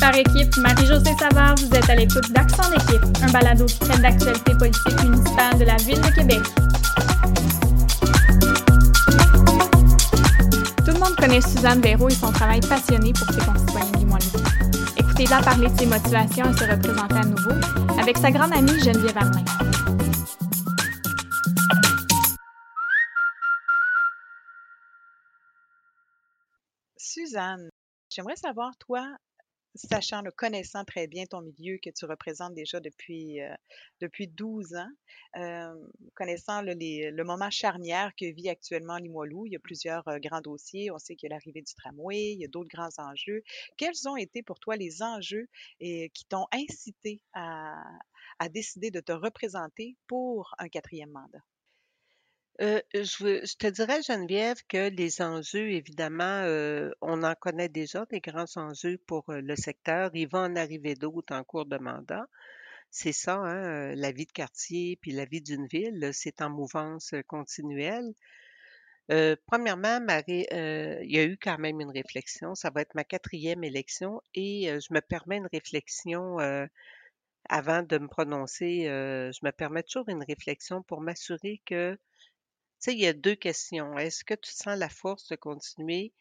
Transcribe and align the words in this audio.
Par 0.00 0.14
équipe 0.14 0.56
Marie-Josée 0.58 1.14
Savard, 1.18 1.54
vous 1.56 1.74
êtes 1.74 1.88
à 1.88 1.94
l'écoute 1.94 2.30
d'Accent 2.32 2.68
d'équipe, 2.70 3.02
un 3.22 3.30
balado 3.30 3.66
qui 3.66 3.78
traite 3.78 4.00
d'actualité 4.00 4.52
politique 4.54 5.02
municipale 5.02 5.58
de 5.58 5.64
la 5.64 5.76
Ville 5.76 6.00
de 6.00 6.14
Québec. 6.14 6.42
Tout 10.84 10.92
le 10.92 10.98
monde 10.98 11.16
connaît 11.16 11.40
Suzanne 11.40 11.80
Béraud 11.80 12.08
et 12.08 12.14
son 12.14 12.32
travail 12.32 12.60
passionné 12.60 13.12
pour 13.12 13.28
ses 13.32 13.46
concitoyens 13.46 13.92
limoilous. 13.98 14.44
Écoutez-la 14.96 15.40
parler 15.40 15.68
de 15.68 15.78
ses 15.78 15.86
motivations 15.86 16.46
à 16.46 16.52
se 16.52 16.64
représenter 16.64 17.16
à 17.16 17.24
nouveau 17.24 17.52
avec 17.98 18.18
sa 18.18 18.30
grande 18.30 18.52
amie 18.52 18.78
Geneviève 18.80 19.16
Armin. 19.16 19.44
Suzanne, 26.96 27.70
j'aimerais 28.10 28.36
savoir, 28.36 28.72
toi, 28.78 29.06
sachant, 29.76 30.22
le 30.22 30.30
connaissant 30.30 30.84
très 30.84 31.06
bien 31.06 31.26
ton 31.26 31.42
milieu 31.42 31.78
que 31.82 31.90
tu 31.90 32.04
représentes 32.04 32.54
déjà 32.54 32.80
depuis, 32.80 33.40
euh, 33.40 33.54
depuis 34.00 34.28
12 34.28 34.74
ans, 34.74 34.90
euh, 35.36 35.74
connaissant 36.14 36.62
le, 36.62 36.74
le 36.74 37.24
moment 37.24 37.50
charnière 37.50 38.12
que 38.18 38.26
vit 38.32 38.48
actuellement 38.48 38.96
Limoilou, 38.96 39.46
il 39.46 39.52
y 39.52 39.56
a 39.56 39.60
plusieurs 39.60 40.06
euh, 40.08 40.18
grands 40.18 40.40
dossiers. 40.40 40.90
On 40.90 40.98
sait 40.98 41.16
qu'il 41.16 41.28
y 41.28 41.32
a 41.32 41.36
l'arrivée 41.36 41.62
du 41.62 41.74
tramway, 41.74 42.32
il 42.32 42.40
y 42.40 42.44
a 42.44 42.48
d'autres 42.48 42.70
grands 42.70 42.98
enjeux. 42.98 43.42
Quels 43.76 44.08
ont 44.08 44.16
été 44.16 44.42
pour 44.42 44.58
toi 44.58 44.76
les 44.76 45.02
enjeux 45.02 45.48
et, 45.80 46.10
qui 46.10 46.24
t'ont 46.26 46.46
incité 46.52 47.22
à, 47.34 47.74
à 48.38 48.48
décider 48.48 48.90
de 48.90 49.00
te 49.00 49.12
représenter 49.12 49.96
pour 50.06 50.54
un 50.58 50.68
quatrième 50.68 51.10
mandat? 51.10 51.42
Euh, 52.62 52.80
je, 52.94 53.44
je 53.44 53.56
te 53.56 53.66
dirais, 53.66 54.00
Geneviève, 54.02 54.56
que 54.66 54.88
les 54.88 55.20
enjeux, 55.20 55.68
évidemment, 55.72 56.42
euh, 56.44 56.90
on 57.02 57.22
en 57.22 57.34
connaît 57.34 57.68
déjà, 57.68 58.06
des 58.06 58.20
grands 58.20 58.56
enjeux 58.56 58.98
pour 59.06 59.28
euh, 59.28 59.40
le 59.42 59.56
secteur. 59.56 60.10
Il 60.14 60.28
va 60.28 60.40
en 60.40 60.56
arriver 60.56 60.94
d'autres 60.94 61.34
en 61.34 61.44
cours 61.44 61.66
de 61.66 61.76
mandat. 61.76 62.26
C'est 62.90 63.12
ça, 63.12 63.36
hein, 63.36 63.94
la 63.94 64.12
vie 64.12 64.26
de 64.26 64.32
quartier 64.32 64.96
puis 65.02 65.12
la 65.12 65.26
vie 65.26 65.42
d'une 65.42 65.66
ville, 65.66 66.10
c'est 66.14 66.40
en 66.40 66.50
mouvance 66.50 67.14
continuelle. 67.26 68.14
Premièrement, 69.46 70.00
Marie, 70.00 70.46
euh, 70.52 70.98
il 71.02 71.12
y 71.12 71.18
a 71.18 71.24
eu 71.24 71.36
quand 71.36 71.58
même 71.58 71.80
une 71.80 71.90
réflexion. 71.90 72.54
Ça 72.54 72.70
va 72.70 72.80
être 72.82 72.94
ma 72.94 73.04
quatrième 73.04 73.64
élection 73.64 74.22
et 74.34 74.68
je 74.80 74.94
me 74.94 75.00
permets 75.00 75.38
une 75.38 75.48
réflexion 75.52 76.38
avant 77.48 77.82
de 77.82 77.98
me 77.98 78.08
prononcer. 78.08 78.84
je 78.86 79.44
me 79.44 79.50
permets 79.52 79.82
toujours 79.82 80.08
une 80.08 80.24
réflexion 80.24 80.82
pour 80.82 81.00
m'assurer 81.00 81.60
que 81.66 81.98
sais, 82.78 82.92
il 82.92 83.00
y 83.00 83.06
a 83.06 83.12
deux 83.12 83.34
questions. 83.34 83.96
Est-ce 83.98 84.24
que 84.24 84.34
tu 84.34 84.50
sens 84.50 84.78
la 84.78 84.88
force 84.88 85.28
de 85.28 85.36
continuer? 85.36 86.12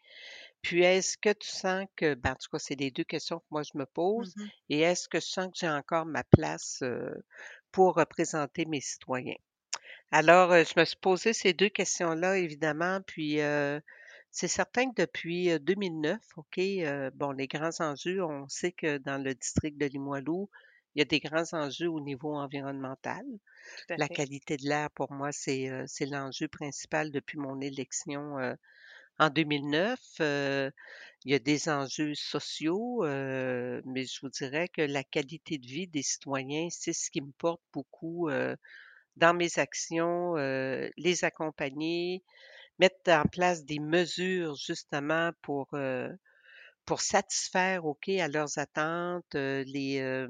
Puis 0.62 0.84
est-ce 0.84 1.18
que 1.18 1.32
tu 1.32 1.48
sens 1.48 1.86
que, 1.96 2.16
ben, 2.16 2.32
en 2.32 2.36
tout 2.36 2.50
cas, 2.52 2.60
c'est 2.60 2.80
les 2.80 2.92
deux 2.92 3.04
questions 3.04 3.40
que 3.40 3.46
moi 3.52 3.64
je 3.64 3.78
me 3.78 3.86
pose. 3.86 4.36
Mhm. 4.36 4.50
Et 4.70 4.80
est-ce 4.82 5.08
que 5.08 5.20
je 5.20 5.28
sens 5.28 5.48
que 5.48 5.58
j'ai 5.60 5.70
encore 5.70 6.06
ma 6.06 6.24
place 6.24 6.84
pour 7.72 7.96
représenter 7.96 8.66
mes 8.66 8.82
citoyens? 8.82 9.36
Alors, 10.12 10.52
je 10.52 10.80
me 10.80 10.86
suis 10.86 10.98
posé 10.98 11.34
ces 11.34 11.54
deux 11.54 11.70
questions-là, 11.70 12.38
évidemment. 12.38 13.00
Puis 13.06 13.42
c'est 14.36 14.50
certain 14.50 14.92
que 14.92 15.02
depuis 15.02 15.50
euh, 15.50 15.60
2009, 15.60 16.20
OK, 16.36 16.60
bon, 17.14 17.32
les 17.32 17.48
grands 17.48 17.80
enjeux, 17.80 18.22
on 18.22 18.50
sait 18.50 18.74
que 18.74 18.98
dans 18.98 19.18
le 19.18 19.34
district 19.34 19.78
de 19.78 19.86
Limoilou, 19.86 20.50
il 20.96 21.00
y 21.00 21.02
a 21.02 21.06
des 21.06 21.20
grands 21.20 21.54
enjeux 21.54 21.90
au 21.90 22.00
niveau 22.00 22.34
environnemental. 22.36 23.26
La 23.90 24.08
fait. 24.08 24.14
qualité 24.14 24.56
de 24.58 24.68
l'air, 24.68 24.90
pour 24.92 25.12
moi, 25.12 25.32
c'est 25.32 25.70
euh, 25.70 25.84
c'est 25.88 26.06
l'enjeu 26.06 26.48
principal 26.48 27.12
depuis 27.12 27.38
mon 27.38 27.60
élection 27.60 28.40
euh, 28.40 28.56
en 29.20 29.30
2009. 29.30 30.00
Euh, 30.22 30.72
il 31.26 31.32
y 31.32 31.36
a 31.36 31.40
des 31.40 31.68
enjeux 31.70 32.14
sociaux, 32.16 33.02
mais 33.04 34.06
je 34.06 34.20
vous 34.22 34.30
dirais 34.30 34.70
que 34.70 34.82
la 34.82 35.04
qualité 35.04 35.58
de 35.58 35.66
vie 35.66 35.88
des 35.88 36.04
citoyens, 36.04 36.68
c'est 36.70 36.94
ce 36.94 37.10
qui 37.10 37.22
me 37.22 37.32
porte 37.40 37.62
beaucoup 37.74 38.30
dans 39.16 39.34
mes 39.34 39.58
actions, 39.58 40.36
les 40.36 41.24
accompagner, 41.24 42.24
mettre 42.78 43.12
en 43.12 43.24
place 43.24 43.66
des 43.66 43.80
mesures 43.80 44.54
justement 44.56 45.32
pour, 45.42 45.68
pour 46.86 47.02
satisfaire, 47.02 47.86
OK, 47.86 48.08
à 48.10 48.28
leurs 48.28 48.60
attentes, 48.60 49.34
les, 49.34 50.28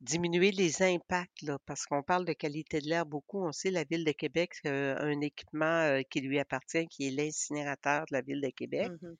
diminuer 0.00 0.50
les 0.50 0.82
impacts, 0.82 1.42
là, 1.42 1.58
parce 1.66 1.86
qu'on 1.86 2.02
parle 2.02 2.24
de 2.24 2.32
qualité 2.32 2.80
de 2.80 2.88
l'air 2.88 3.06
beaucoup. 3.06 3.44
On 3.46 3.52
sait 3.52 3.70
la 3.70 3.84
Ville 3.84 4.04
de 4.04 4.12
Québec 4.12 4.52
euh, 4.66 4.96
a 4.96 5.04
un 5.04 5.20
équipement 5.20 5.64
euh, 5.64 6.02
qui 6.10 6.20
lui 6.20 6.38
appartient, 6.38 6.86
qui 6.88 7.08
est 7.08 7.10
l'incinérateur 7.10 8.02
de 8.10 8.14
la 8.14 8.20
Ville 8.20 8.40
de 8.40 8.50
Québec. 8.50 8.90
Mhm. 9.02 9.16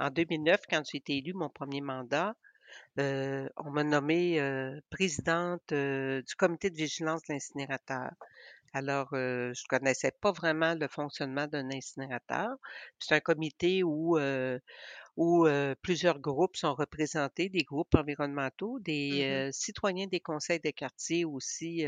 En 0.00 0.10
2009, 0.10 0.60
quand 0.70 0.82
j'ai 0.90 0.98
été 0.98 1.16
élue 1.16 1.34
mon 1.34 1.48
premier 1.48 1.80
mandat, 1.80 2.34
euh, 3.00 3.48
on 3.56 3.70
m'a 3.70 3.82
nommée 3.82 4.40
euh, 4.40 4.78
présidente 4.90 5.72
du 5.72 6.34
comité 6.36 6.70
de 6.70 6.76
vigilance 6.76 7.22
de 7.22 7.32
l'incinérateur. 7.32 8.10
Alors, 8.74 9.08
euh, 9.14 9.52
je 9.54 9.64
connaissais 9.68 10.12
pas 10.20 10.32
vraiment 10.32 10.74
le 10.74 10.88
fonctionnement 10.88 11.46
d'un 11.46 11.70
incinérateur. 11.70 12.56
C'est 12.98 13.14
un 13.14 13.20
comité 13.20 13.82
où 13.82 14.18
euh, 14.18 14.58
où 15.18 15.46
euh, 15.46 15.74
plusieurs 15.82 16.18
groupes 16.20 16.56
sont 16.56 16.74
représentés, 16.74 17.50
des 17.50 17.64
groupes 17.64 17.94
environnementaux, 17.94 18.78
des 18.78 19.24
euh, 19.24 19.50
citoyens 19.52 20.06
des 20.06 20.20
conseils 20.20 20.60
de 20.60 20.70
quartier 20.70 21.24
aussi 21.24 21.84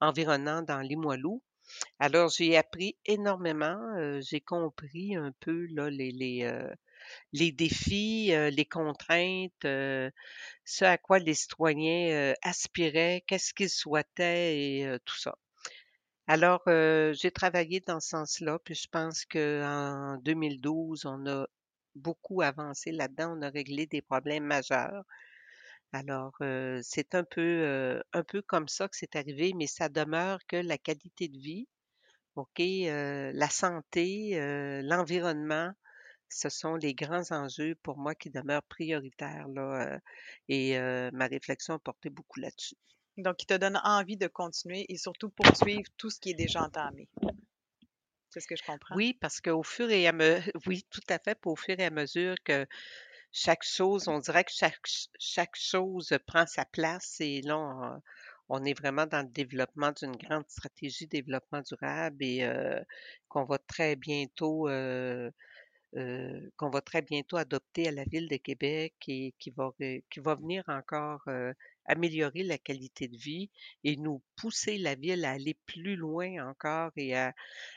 environnants 0.00 0.62
dans 0.62 0.80
Limoilou. 0.80 1.42
Alors, 1.98 2.28
j'ai 2.30 2.56
appris 2.56 2.96
énormément, 3.04 3.78
j'ai 4.20 4.40
compris 4.40 5.16
un 5.16 5.32
peu 5.40 5.66
là, 5.70 5.90
les, 5.90 6.12
les, 6.12 6.66
les 7.32 7.52
défis, 7.52 8.26
les 8.28 8.64
contraintes, 8.64 9.52
ce 9.62 10.84
à 10.84 10.98
quoi 10.98 11.18
les 11.18 11.34
citoyens 11.34 12.34
aspiraient, 12.42 13.24
qu'est-ce 13.26 13.54
qu'ils 13.54 13.70
souhaitaient 13.70 14.58
et 14.58 14.96
tout 15.04 15.18
ça. 15.18 15.36
Alors, 16.28 16.62
euh, 16.68 17.12
j'ai 17.14 17.30
travaillé 17.32 17.80
dans 17.80 18.00
ce 18.00 18.10
sens-là, 18.10 18.58
puis 18.64 18.74
je 18.74 18.88
pense 18.88 19.24
qu'en 19.24 20.18
2012, 20.18 21.04
on 21.04 21.26
a 21.26 21.46
beaucoup 21.94 22.42
avancé 22.42 22.92
là-dedans, 22.92 23.36
on 23.38 23.42
a 23.42 23.50
réglé 23.50 23.86
des 23.86 24.02
problèmes 24.02 24.44
majeurs. 24.44 25.04
Alors, 25.92 26.32
euh, 26.40 26.80
c'est 26.82 27.14
un 27.14 27.24
peu, 27.24 27.40
euh, 27.40 28.00
un 28.14 28.24
peu 28.24 28.40
comme 28.40 28.68
ça 28.68 28.88
que 28.88 28.96
c'est 28.96 29.14
arrivé, 29.14 29.52
mais 29.54 29.66
ça 29.66 29.88
demeure 29.90 30.38
que 30.46 30.56
la 30.56 30.78
qualité 30.78 31.28
de 31.28 31.38
vie, 31.38 31.68
OK, 32.36 32.60
euh, 32.60 33.30
la 33.34 33.50
santé, 33.50 34.32
l'environnement, 34.82 35.70
ce 36.30 36.48
sont 36.48 36.76
les 36.76 36.94
grands 36.94 37.30
enjeux 37.30 37.74
pour 37.82 37.98
moi 37.98 38.14
qui 38.14 38.30
demeurent 38.30 38.62
prioritaires, 38.62 39.46
et 40.48 40.78
ma 41.12 41.26
réflexion 41.26 41.74
a 41.74 41.78
porté 41.78 42.08
beaucoup 42.08 42.40
là-dessus. 42.40 42.76
Donc, 43.18 43.42
il 43.42 43.46
te 43.46 43.54
donne 43.54 43.78
envie 43.84 44.16
de 44.16 44.28
continuer 44.28 44.86
et 44.88 44.96
surtout 44.96 45.28
poursuivre 45.28 45.90
tout 45.98 46.08
ce 46.08 46.18
qui 46.18 46.30
est 46.30 46.34
déjà 46.34 46.62
entamé. 46.62 47.06
Que. 48.46 48.54
Oui, 48.90 49.14
parce 49.20 49.40
qu'au 49.40 49.62
fur 49.62 49.90
et 49.90 50.06
à 50.06 50.12
me... 50.12 50.40
oui, 50.66 50.84
tout 50.90 51.00
à 51.08 51.18
fait, 51.18 51.38
au 51.46 51.56
fur 51.56 51.78
et 51.78 51.84
à 51.84 51.90
mesure 51.90 52.36
que 52.44 52.66
chaque 53.32 53.64
chose, 53.64 54.08
on 54.08 54.18
dirait 54.20 54.44
que 54.44 54.52
chaque, 54.52 54.86
ch- 54.86 55.08
chaque 55.18 55.56
chose 55.56 56.16
prend 56.26 56.46
sa 56.46 56.64
place 56.66 57.16
et 57.20 57.42
là, 57.42 57.58
on, 57.58 58.02
on 58.48 58.64
est 58.64 58.74
vraiment 58.78 59.06
dans 59.06 59.22
le 59.22 59.28
développement 59.32 59.92
d'une 59.92 60.16
grande 60.16 60.48
stratégie 60.48 61.06
de 61.06 61.10
développement 61.10 61.62
durable 61.62 62.24
et 62.24 62.44
euh, 62.44 62.80
qu'on 63.28 63.44
va 63.44 63.58
très 63.58 63.96
bientôt 63.96 64.68
euh, 64.68 65.30
euh, 65.96 66.50
qu'on 66.56 66.70
va 66.70 66.80
très 66.80 67.02
bientôt 67.02 67.36
adopter 67.36 67.88
à 67.88 67.92
la 67.92 68.04
Ville 68.04 68.28
de 68.28 68.36
Québec 68.36 68.94
et 69.08 69.34
qui 69.38 69.50
va, 69.50 69.70
qui 69.78 70.20
va 70.20 70.34
venir 70.36 70.64
encore 70.68 71.22
améliorer 71.86 72.42
la 72.42 72.58
qualité 72.58 73.08
de 73.08 73.16
vie 73.16 73.50
et 73.84 73.96
nous 73.96 74.22
pousser 74.36 74.78
la 74.78 74.94
ville 74.94 75.24
à 75.24 75.32
aller 75.32 75.56
plus 75.66 75.96
loin 75.96 76.48
encore 76.48 76.92
et 76.96 77.16
à, 77.16 77.34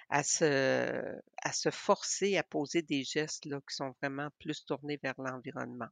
à 0.09 0.23
se, 0.23 1.01
à 1.43 1.53
se 1.53 1.69
forcer 1.71 2.37
à 2.37 2.43
poser 2.43 2.81
des 2.81 3.03
gestes 3.03 3.45
là, 3.45 3.59
qui 3.67 3.75
sont 3.75 3.95
vraiment 4.01 4.29
plus 4.39 4.65
tournés 4.65 4.99
vers 5.01 5.15
l'environnement. 5.17 5.89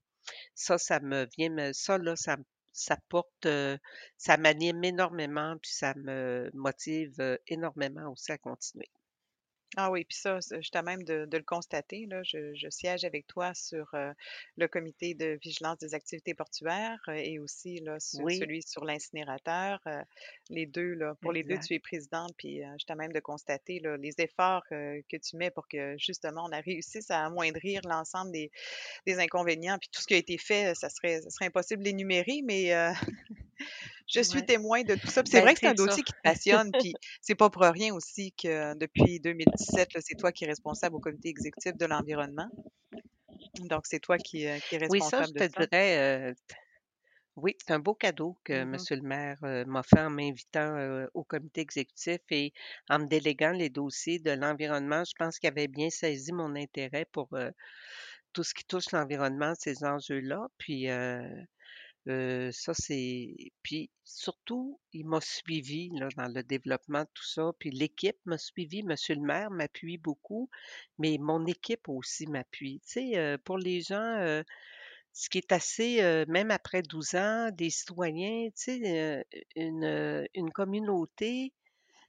Ça, 0.56 0.77
ça 0.77 1.00
me 1.00 1.27
vient, 1.38 1.74
ça 1.74 1.98
là, 1.98 2.15
ça, 2.15 2.38
ça 2.71 2.98
porte, 3.10 3.45
euh, 3.45 3.77
ça 4.18 4.38
m'anime 4.38 4.83
énormément, 4.83 5.57
puis 5.62 5.71
ça 5.71 5.94
me 5.95 6.50
motive 6.54 7.15
euh, 7.19 7.38
énormément 7.48 8.12
aussi 8.12 8.31
à 8.31 8.38
continuer. 8.38 8.89
Ah 9.75 9.90
oui, 9.90 10.04
puis 10.06 10.16
ça, 10.16 10.38
je 10.40 10.70
t'ai 10.70 10.81
même 10.84 11.02
de, 11.04 11.25
de 11.25 11.38
le 11.38 11.44
constater, 11.44 12.06
là, 12.06 12.22
je, 12.24 12.54
je 12.54 12.70
siège 12.70 13.06
avec 13.06 13.25
toi 13.25 13.56
sur 13.56 13.90
euh, 13.96 14.12
le 14.56 14.68
comité 14.68 15.16
de 15.16 15.40
vigilance 15.42 15.80
des 15.80 15.96
activités 15.96 16.36
portuaires 16.36 17.02
euh, 17.08 17.14
et 17.14 17.40
aussi 17.40 17.80
là, 17.80 18.00
sur- 18.00 18.24
Oui, 18.24 18.38
celui 18.38 18.62
sur 18.62 18.86
l'incinérateur. 18.86 19.80
euh, 19.88 20.04
les 20.52 20.68
deux, 20.68 20.94
là, 20.94 21.16
pour 21.22 21.31
les 21.31 21.42
deux, 21.42 21.56
exact. 21.56 21.68
tu 21.68 21.74
es 21.74 21.80
présidente, 21.80 22.34
puis 22.38 22.64
euh, 22.64 22.68
je 22.80 22.86
t'ai 22.86 22.94
même 22.94 23.14
de 23.14 23.20
constater 23.20 23.80
là, 23.80 23.98
les 23.98 24.14
efforts 24.20 24.64
euh, 24.72 25.02
que 25.10 25.18
tu 25.18 25.38
mets 25.38 25.50
pour 25.50 25.68
que 25.68 25.96
justement 25.98 26.46
on 26.48 26.52
a 26.52 26.60
réussisse 26.62 27.10
à 27.10 27.25
amoindrir 27.25 27.81
l'ensemble 27.86 28.31
des, 28.31 28.52
des 29.08 29.18
inconvénients, 29.20 29.80
puis 29.80 29.90
tout 29.92 30.02
ce 30.02 30.08
qui 30.08 30.14
a 30.14 30.18
été 30.18 30.38
fait, 30.38 30.75
ça 30.75 30.90
serait, 30.90 31.22
ça 31.22 31.31
serait 31.31 31.46
impossible 31.46 31.81
de 31.81 31.86
l'énumérer, 31.90 32.42
mais 32.44 32.74
euh, 32.75 32.92
je 34.07 34.21
suis 34.21 34.44
Ouais. 34.44 34.45
témoin 34.45 34.83
de 34.83 34.95
tout 34.95 35.07
ça. 35.07 35.23
C'est 35.25 35.39
Ben, 35.39 35.41
vrai 35.41 35.53
que 35.53 35.59
c'est 35.61 35.67
un 35.67 35.73
ça. 35.75 35.75
dossier 35.75 36.03
qui 36.03 36.13
te 36.13 36.19
passionne, 36.23 36.73
puis 36.77 36.97
c'est 37.21 37.35
pas 37.35 37.50
pour 37.50 37.63
rien 37.63 37.94
aussi 37.94 38.33
que 38.33 38.75
depuis 38.77 39.19
2017, 39.19 39.94
là, 39.94 40.01
c'est 40.03 40.15
toi 40.15 40.31
qui 40.31 40.44
es 40.45 40.47
responsable 40.47 40.95
au 40.95 41.00
comité 41.00 41.29
exécutif 41.29 41.73
de 41.77 41.85
l'environnement. 41.85 42.50
Donc, 43.67 43.88
c'est 43.88 44.00
toi 44.00 44.19
qui, 44.19 44.47
euh, 44.47 44.59
qui 44.59 44.75
est 44.75 44.77
Oui, 44.88 45.01
ça, 45.01 45.21
je 45.21 45.29
responsable 45.29 45.33
de 45.33 45.41
te 45.41 45.44
ça. 45.44 45.67
dirais, 45.67 46.31
euh, 46.31 46.33
oui, 47.35 47.55
c'est 47.65 47.73
un 47.73 47.79
beau 47.79 47.95
cadeau 47.95 48.38
que 48.44 48.63
Mhm, 48.63 48.65
Monsieur 48.65 48.95
le 48.95 49.01
maire 49.01 49.39
euh, 49.44 49.65
m'a 49.65 49.81
fait 49.81 50.00
en 50.01 50.11
m'invitant 50.11 50.75
euh, 50.77 51.07
au 51.15 51.23
comité 51.23 51.61
exécutif 51.61 52.19
et 52.29 52.53
en 52.89 53.00
me 53.00 53.07
déléguant 53.07 53.51
les 53.51 53.69
dossiers 53.69 54.19
de 54.19 54.31
l'environnement. 54.31 55.03
Je 55.03 55.13
pense 55.17 55.39
qu'il 55.39 55.50
avait 55.50 55.67
bien 55.67 55.89
saisi 55.89 56.31
mon 56.31 56.55
intérêt 56.55 57.05
pour 57.11 57.29
euh, 57.33 57.50
tout 58.33 58.44
ce 58.44 58.53
qui 58.53 58.65
touche 58.65 58.91
l'environnement, 58.91 59.53
ces 59.55 59.83
enjeux-là. 59.85 60.47
Puis 60.59 60.88
euh, 62.09 62.51
ça, 62.51 62.73
c'est. 62.73 63.35
Puis 63.63 63.89
surtout, 64.03 64.79
il 64.94 65.05
m'a 65.07 65.21
suivi 65.21 65.89
là, 65.94 66.09
dans 66.17 66.27
le 66.27 66.44
développement 66.44 67.01
de 67.03 67.09
tout 67.13 67.25
ça. 67.25 67.51
Puis 67.59 67.71
l'équipe 67.71 68.17
m'a 68.25 68.38
suivi. 68.38 68.83
Monsieur 68.83 69.15
le 69.15 69.21
maire 69.21 69.51
m'appuie 69.51 69.97
beaucoup, 69.97 70.50
mais 71.00 71.17
mon 71.19 71.45
équipe 71.45 71.88
aussi 71.89 72.27
m'appuie. 72.27 72.81
Tu 72.85 72.94
sais, 72.94 73.17
euh, 73.17 73.38
pour 73.44 73.57
les 73.57 73.81
gens. 73.81 73.95
euh, 74.19 74.44
ce 75.13 75.29
qui 75.29 75.38
est 75.39 75.51
assez, 75.51 76.25
même 76.27 76.51
après 76.51 76.81
12 76.81 77.15
ans, 77.15 77.50
des 77.51 77.69
citoyens, 77.69 78.50
tu 78.55 78.81
sais, 78.81 79.25
une, 79.55 80.27
une 80.33 80.51
communauté, 80.51 81.53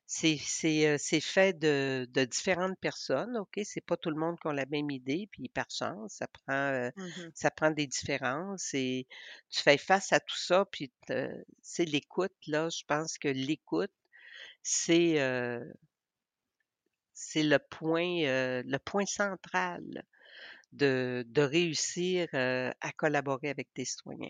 c'est 0.06 0.36
c'est, 0.38 0.94
heu, 0.94 0.98
c'est 0.98 1.20
fait 1.20 1.58
de 1.58 2.06
de 2.10 2.24
différentes 2.24 2.78
personnes, 2.80 3.36
OK? 3.38 3.60
C'est 3.64 3.80
pas 3.84 3.96
tout 3.96 4.10
le 4.10 4.16
monde 4.20 4.38
qui 4.40 4.48
a 4.48 4.52
la 4.52 4.66
même 4.66 4.90
idée, 4.90 5.28
puis 5.32 5.48
par 5.48 5.70
chance, 5.70 6.14
ça 6.14 6.26
prend, 6.28 6.72
heu, 6.72 6.92
mhm, 6.96 7.32
ça 7.34 7.50
prend 7.50 7.70
des 7.70 7.86
différences 7.86 8.74
et 8.74 9.06
tu 9.50 9.60
fais 9.62 9.78
face 9.78 10.12
à 10.12 10.20
tout 10.20 10.36
ça, 10.36 10.66
puis 10.70 10.92
te 11.06 11.44
c'est 11.62 11.84
l'écoute, 11.86 12.34
là, 12.46 12.68
je 12.70 12.82
pense 12.86 13.18
que 13.18 13.28
l'écoute, 13.28 13.92
c'est, 14.62 15.20
heu, 15.20 15.72
c'est 17.12 17.42
le 17.42 17.58
point, 17.58 18.22
heu, 18.24 18.62
le 18.64 18.78
point 18.78 19.06
central 19.06 20.04
de, 20.74 21.24
de 21.28 21.42
réussir 21.42 22.28
euh, 22.34 22.70
à 22.80 22.92
collaborer 22.92 23.50
avec 23.50 23.72
tes 23.74 23.84
citoyens. 23.84 24.28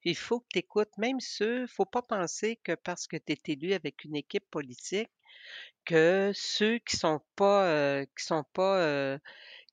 Puis 0.00 0.10
il 0.10 0.16
faut 0.16 0.40
que 0.40 0.46
tu 0.52 0.58
écoutes, 0.60 0.96
même 0.98 1.20
ceux, 1.20 1.58
il 1.58 1.62
ne 1.62 1.66
faut 1.66 1.84
pas 1.84 2.02
penser 2.02 2.56
que 2.64 2.74
parce 2.74 3.06
que 3.06 3.16
tu 3.16 3.32
es 3.32 3.52
élu 3.52 3.72
avec 3.72 4.04
une 4.04 4.16
équipe 4.16 4.48
politique, 4.50 5.10
que 5.84 6.32
ceux 6.34 6.78
qui 6.78 6.96
sont 6.96 7.20
pas 7.36 7.66
euh, 7.66 8.04
qui 8.16 8.24
sont 8.24 8.44
pas 8.52 8.78
euh, 8.80 9.18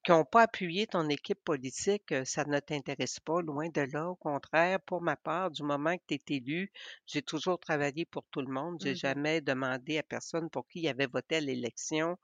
qui 0.03 0.11
n'ont 0.11 0.25
pas 0.25 0.43
appuyé 0.43 0.85
ton 0.85 1.07
équipe 1.09 1.41
politique, 1.43 2.13
ça 2.25 2.43
ne 2.45 2.59
t'intéresse 2.59 3.19
pas, 3.21 3.41
loin 3.41 3.69
de 3.69 3.81
là. 3.81 4.09
Au 4.09 4.15
contraire, 4.15 4.81
pour 4.81 5.01
ma 5.01 5.15
part, 5.15 5.49
du 5.49 5.63
moment 5.63 5.95
que 5.97 6.03
tu 6.07 6.15
es 6.15 6.35
élu, 6.37 6.71
j'ai 7.07 7.21
toujours 7.21 7.57
travaillé 7.57 8.05
pour 8.05 8.25
tout 8.29 8.41
le 8.41 8.51
monde. 8.51 8.77
J'ai 8.81 8.91
mhm. 8.91 8.95
jamais 8.97 9.41
demandé 9.41 9.97
à 9.97 10.03
personne 10.03 10.49
pour 10.49 10.67
qui 10.67 10.81
il 10.81 10.87
avait 10.89 11.07
voté 11.07 11.37
à 11.37 11.39
l'élection 11.39 12.17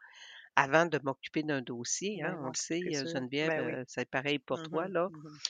avant 0.55 0.85
de 0.85 0.99
m'occuper 1.03 1.43
d'un 1.43 1.61
dossier, 1.61 2.21
hein, 2.23 2.37
on 2.41 2.47
le 2.49 2.55
sait, 2.55 2.95
euh. 2.95 3.05
Geneviève, 3.05 3.53
Ben 3.53 3.61
oui. 3.63 3.75
euh, 3.75 3.83
c'est 3.87 4.09
pareil 4.09 4.39
pour 4.39 4.59
toi, 4.61 4.87
Mhm, 4.87 4.89
là. 4.89 5.09
mhm. 5.09 5.41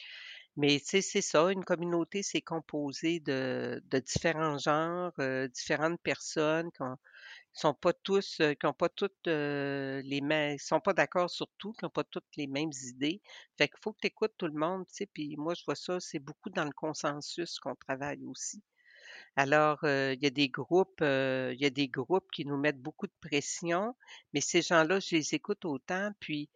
Mais 0.57 0.79
c'est 0.79 1.01
ça, 1.21 1.51
une 1.51 1.63
communauté, 1.65 2.21
c'est 2.23 2.41
composé 2.41 3.19
de, 3.19 3.81
de 3.85 3.99
différents 3.99 4.57
genres, 4.59 5.13
euh, 5.19 5.47
différentes 5.47 5.99
personnes 6.01 6.71
qui 6.71 6.81
ont- 6.83 6.97
sont 7.53 7.73
pas 7.75 7.93
tous, 7.93 8.37
qui 8.59 8.65
ont 8.67 8.73
pas 8.73 8.89
toutes 8.89 9.27
euh, 9.27 10.01
les 10.03 10.21
mêmes, 10.21 10.57
sont 10.59 10.81
pas 10.81 10.93
d'accord 10.93 11.29
sur 11.31 11.47
tout, 11.59 11.73
qui 11.73 11.85
n'ont 11.85 11.91
pas 11.91 12.03
toutes 12.05 12.27
les 12.37 12.47
mêmes 12.47 12.71
idées. 12.89 13.21
Fait 13.57 13.67
qu'il 13.69 13.79
faut 13.83 13.93
que 13.93 13.99
tu 14.01 14.07
écoutes 14.07 14.33
tout 14.37 14.47
le 14.47 14.53
monde, 14.59 14.85
tu 14.87 14.95
sais, 14.95 15.07
puis 15.07 15.35
moi, 15.37 15.53
je 15.55 15.63
vois 15.65 15.75
ça, 15.75 15.99
c'est 15.99 16.19
beaucoup 16.19 16.49
dans 16.51 16.65
le 16.65 16.71
consensus 16.73 17.59
qu'on 17.59 17.75
travaille 17.75 18.25
aussi. 18.25 18.63
Alors, 19.35 19.79
il 19.83 20.17
y 20.21 20.25
a 20.25 20.29
des 20.29 20.49
groupes, 20.49 21.01
il 21.01 21.57
y 21.59 21.65
a 21.65 21.69
des 21.69 21.87
groupes 21.87 22.29
qui 22.31 22.45
nous 22.45 22.57
mettent 22.57 22.81
beaucoup 22.81 23.07
de 23.07 23.13
pression, 23.21 23.95
mais 24.33 24.41
ces 24.41 24.61
gens-là, 24.61 24.99
je 24.99 25.15
les 25.15 25.35
écoute 25.35 25.65
autant, 25.65 26.11
puis 26.19 26.49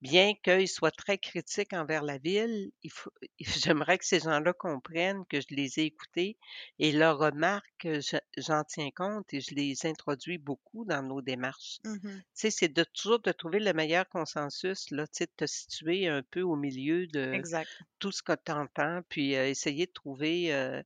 Bien 0.00 0.34
qu'ils 0.44 0.68
soient 0.68 0.90
très 0.92 1.18
critiques 1.18 1.72
envers 1.72 2.02
la 2.04 2.18
ville, 2.18 2.70
il 2.82 2.90
faut 2.92 3.10
j'aimerais 3.40 3.98
que 3.98 4.04
ces 4.06 4.20
gens-là 4.20 4.52
comprennent 4.52 5.24
que 5.26 5.40
je 5.40 5.46
les 5.50 5.80
ai 5.80 5.84
écoutés 5.86 6.38
et 6.78 6.92
leurs 6.92 7.18
remarques, 7.18 7.84
euh, 7.86 8.00
je 8.00 8.16
j'en 8.36 8.62
tiens 8.64 8.90
compte 8.94 9.32
et 9.34 9.40
je 9.40 9.54
les 9.54 9.86
introduis 9.86 10.38
beaucoup 10.38 10.84
dans 10.84 11.02
nos 11.02 11.20
démarches. 11.22 11.78
Mhm. 11.84 12.22
Tu 12.34 12.42
sais, 12.42 12.50
c'est 12.50 12.68
de 12.68 12.84
toujours 12.84 13.18
de 13.20 13.32
trouver 13.32 13.58
le 13.60 13.72
meilleur 13.72 14.08
consensus, 14.08 14.90
là, 14.92 15.06
tu 15.08 15.18
sais, 15.18 15.26
de 15.26 15.32
te 15.36 15.46
situer 15.46 16.06
un 16.08 16.22
peu 16.22 16.42
au 16.42 16.54
milieu 16.56 17.06
de 17.08 17.36
Exact, 17.36 17.70
tout 17.98 18.12
ce 18.12 18.22
que 18.22 18.32
tu 18.34 18.52
entends, 18.52 19.00
puis 19.08 19.34
euh, 19.36 19.48
essayer 19.48 19.86
de 19.86 19.92
trouver 19.92 20.54
euh, 20.54 20.82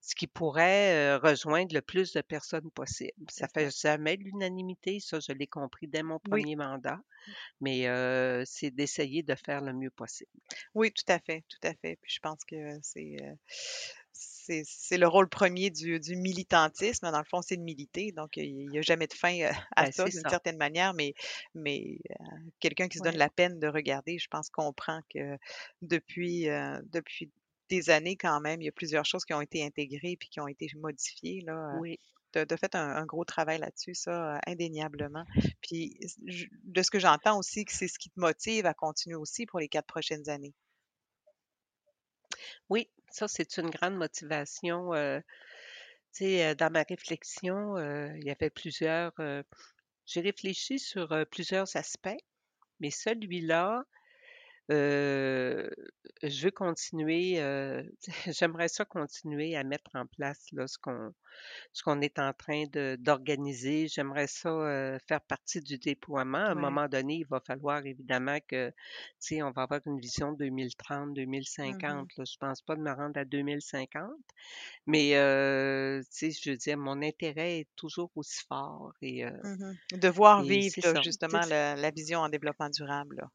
ce 0.00 0.14
qui 0.16 0.26
pourrait 0.26 1.16
euh, 1.16 1.18
rejoindre 1.18 1.74
le 1.74 1.82
plus 1.82 2.12
de 2.12 2.20
personnes 2.22 2.70
possible. 2.72 3.26
Ça 3.30 3.48
fait 3.48 3.70
jamais 3.76 4.16
l'unanimité, 4.16 5.00
ça, 5.00 5.20
je 5.20 5.32
l'ai 5.32 5.46
compris 5.46 5.88
dès 5.88 6.02
mon 6.02 6.18
Oui, 6.24 6.44
premier 6.44 6.56
mandat 6.56 6.98
mais 7.60 7.86
c'est 8.46 8.70
d'essayer 8.70 9.22
de 9.22 9.34
faire 9.34 9.60
le 9.60 9.72
mieux 9.72 9.90
possible. 9.90 10.30
oui, 10.74 10.92
tout 10.92 11.10
à 11.12 11.18
fait, 11.18 11.44
tout 11.48 11.66
à 11.66 11.74
fait. 11.74 11.98
Puis 12.02 12.12
je 12.14 12.20
pense 12.20 12.44
que 12.44 12.56
c'est 12.82 13.16
c'est 14.64 14.98
le 14.98 15.06
rôle 15.06 15.28
premier 15.28 15.70
du, 15.70 16.00
du 16.00 16.16
militantisme. 16.16 17.10
Dans 17.10 17.18
le 17.18 17.24
fond, 17.24 17.42
c'est 17.42 17.56
de 17.56 17.62
militer. 17.62 18.12
Donc, 18.12 18.36
il 18.36 18.68
n'y 18.68 18.78
a 18.78 18.82
jamais 18.82 19.06
de 19.06 19.12
fin 19.12 19.38
à 19.76 19.84
Ben, 19.84 19.92
ça, 19.92 20.04
d'une 20.04 20.28
certaine 20.28 20.56
manière. 20.56 20.94
Mais, 20.94 21.14
mais 21.54 21.98
euh, 22.10 22.24
quelqu'un 22.60 22.88
qui 22.88 22.98
se 22.98 23.02
donne 23.02 23.16
la 23.16 23.30
peine 23.30 23.58
de 23.58 23.68
regarder, 23.68 24.18
je 24.18 24.28
pense, 24.28 24.48
comprend 24.50 25.00
que 25.12 25.36
depuis, 25.82 26.48
euh, 26.48 26.80
depuis 26.92 27.30
des 27.68 27.90
années, 27.90 28.16
quand 28.16 28.40
même, 28.40 28.62
il 28.62 28.64
y 28.64 28.68
a 28.68 28.72
plusieurs 28.72 29.04
choses 29.04 29.24
qui 29.24 29.34
ont 29.34 29.42
été 29.42 29.64
intégrées 29.64 30.16
puis 30.18 30.28
qui 30.30 30.40
ont 30.40 30.48
été 30.48 30.68
modifiées. 30.76 31.42
Là, 31.42 31.76
Oui, 31.80 31.98
tu 32.32 32.38
as 32.38 32.56
fait 32.56 32.74
un, 32.74 33.04
gros 33.04 33.24
travail 33.24 33.58
là-dessus, 33.58 33.94
ça, 33.94 34.36
euh, 34.36 34.38
indéniablement. 34.46 35.24
Puis, 35.60 35.98
de 36.64 36.82
ce 36.82 36.90
que 36.90 36.98
j'entends 36.98 37.38
aussi, 37.38 37.64
que 37.64 37.72
c'est 37.72 37.88
ce 37.88 37.98
qui 37.98 38.10
te 38.10 38.20
motive 38.20 38.66
à 38.66 38.74
continuer 38.74 39.16
aussi 39.16 39.46
pour 39.46 39.60
les 39.60 39.68
quatre 39.68 39.86
prochaines 39.86 40.28
années. 40.28 40.54
oui, 42.70 42.88
ça, 43.10 43.28
c'est 43.28 43.56
une 43.56 43.70
grande 43.70 43.96
motivation, 43.96 44.94
heu, 44.94 45.22
tu 46.12 46.24
sais, 46.24 46.50
heu, 46.52 46.54
dans 46.54 46.70
ma 46.70 46.82
réflexion, 46.82 47.78
il 47.78 48.24
y 48.24 48.30
avait 48.30 48.50
plusieurs, 48.50 49.12
j'ai 50.06 50.20
réfléchi 50.20 50.78
sur, 50.78 51.14
plusieurs 51.30 51.76
aspects, 51.76 52.22
mais 52.80 52.90
celui-là, 52.90 53.84
heu, 54.70 55.70
je 56.22 56.44
veux 56.44 56.50
continuer, 56.50 57.40
heu, 57.40 57.90
j'aimerais 58.26 58.68
ça 58.68 58.84
continuer 58.84 59.56
à 59.56 59.64
mettre 59.64 59.90
en 59.94 60.06
place, 60.06 60.46
là, 60.52 60.66
ce 60.66 60.78
qu'on 60.78 61.14
ce 61.72 61.82
qu'on 61.82 62.00
est 62.02 62.18
en 62.18 62.32
train 62.34 62.64
de 62.72 62.96
d'organiser. 63.00 63.88
J'aimerais 63.88 64.26
ça, 64.28 64.50
heu, 64.50 64.98
faire 65.08 65.20
partie 65.22 65.60
du 65.60 65.78
déploiement. 65.78 66.38
À 66.38 66.50
un 66.52 66.54
Ouais. 66.54 66.68
moment 66.68 66.88
donné, 66.88 67.16
il 67.18 67.26
va 67.28 67.40
falloir 67.46 67.84
évidemment 67.86 68.38
que, 68.48 68.70
tu 68.70 68.74
sais, 69.20 69.42
on 69.42 69.50
va 69.52 69.62
avoir 69.62 69.80
une 69.86 70.00
vision 70.00 70.32
2030-2050, 70.32 71.24
Mhm. 71.62 72.08
là. 72.18 72.24
Je 72.26 72.36
pense 72.38 72.62
pas 72.62 72.76
de 72.76 72.82
me 72.82 72.92
rendre 72.92 73.18
à 73.20 73.24
2050, 73.24 74.12
mais 74.86 75.14
heu, 75.16 76.02
tu 76.12 76.30
sais, 76.32 76.32
je 76.32 76.50
veux 76.50 76.56
dire, 76.56 76.78
mon 76.78 77.02
intérêt 77.02 77.60
est 77.60 77.68
toujours 77.76 78.10
aussi 78.16 78.42
fort 78.48 78.92
et 79.02 79.24
heu 79.26 79.32
Mhm. 79.42 79.78
De 79.94 80.08
voir 80.08 80.44
et 80.44 80.44
vivre 80.44 80.76
c'est 80.76 80.82
là, 80.82 80.94
ça. 80.94 81.02
Tu 81.02 81.02
justement 81.02 81.44
la, 81.44 81.74
la 81.74 81.90
vision 81.90 82.20
en 82.20 82.28
développement 82.28 82.70
durable. 82.70 83.16
Là. 83.16 83.30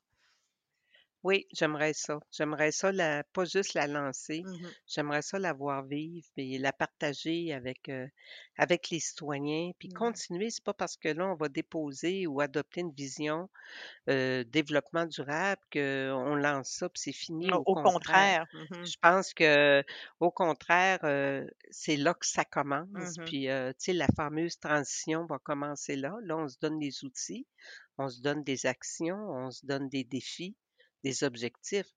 Oui, 1.24 1.48
j'aimerais 1.53 1.94
ça. 1.94 2.20
J'aimerais 2.32 2.74
ça 2.74 2.92
la 2.92 3.24
pas 3.24 3.46
juste 3.46 3.75
la 3.75 3.88
lancer, 3.88 4.46
Mhm. 4.46 4.74
j'aimerais 4.86 5.22
ça 5.22 5.39
la 5.39 5.53
voir 5.53 5.86
vivre 5.86 6.27
et 6.36 6.58
la 6.58 6.74
partager 6.74 7.53
avec, 7.53 7.88
heu, 7.88 8.10
avec 8.58 8.89
les 8.89 9.00
citoyens, 9.00 9.72
puis 9.80 9.88
Mhm. 9.88 10.24
continuer. 10.27 10.50
C'est 10.50 10.63
pas 10.65 10.74
parce 10.74 10.98
que 10.98 11.08
là, 11.08 11.25
on 11.30 11.36
va 11.36 11.48
déposer 11.48 12.27
ou 12.27 12.42
adopter 12.42 12.82
une 12.82 12.92
vision, 12.92 13.50
heu, 14.10 14.46
développement 14.46 15.06
durable 15.08 15.62
qu'on 15.74 16.36
lance 16.36 16.70
ça 16.72 16.89
puis 16.89 17.01
c'est 17.03 17.13
fini. 17.13 17.53
Au 17.53 17.60
Au 17.60 17.65
au 17.65 17.77
contraire, 17.77 17.77
contraire. 17.77 18.46
Mhm. 18.53 18.94
je 18.94 18.98
pense 19.01 19.34
que 19.34 19.84
au 20.20 20.32
contraire, 20.32 21.00
heu, 21.06 21.50
c'est 21.72 21.98
là 21.98 22.13
que 22.15 22.25
ça 22.27 22.46
commence. 22.46 23.20
Puis, 23.25 23.50
heu, 23.50 23.74
tu 23.80 23.86
sais, 23.86 23.94
la 23.94 24.08
fameuse 24.18 24.60
transition 24.60 25.25
va 25.27 25.39
commencer 25.39 25.96
là. 25.98 26.15
Là, 26.24 26.38
on 26.38 26.48
se 26.50 26.58
donne 26.62 26.80
des 26.80 27.06
outils, 27.06 27.48
on 27.98 28.10
se 28.10 28.22
donne 28.22 28.44
des 28.44 28.65
actions, 28.68 29.18
on 29.30 29.51
se 29.51 29.65
donne 29.65 29.89
des 29.89 30.03
défis, 30.06 30.58
des 31.04 31.24
objectifs. 31.24 31.88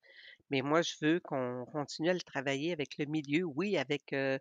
Mais 0.51 0.63
moi, 0.63 0.83
je 0.83 0.95
veux 1.03 1.21
qu'on 1.21 1.65
continue 1.73 2.11
à 2.11 2.15
le 2.15 2.21
travailler 2.21 2.73
avec 2.73 2.99
le 2.99 3.07
milieu. 3.07 3.45
Oui, 3.45 3.77
avec 3.77 4.05
le 4.13 4.39